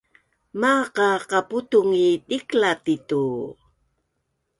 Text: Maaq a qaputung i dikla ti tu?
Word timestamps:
Maaq 0.59 0.95
a 1.07 1.09
qaputung 1.31 1.91
i 2.05 2.07
dikla 2.27 2.71
ti 2.83 2.95
tu? 3.07 3.23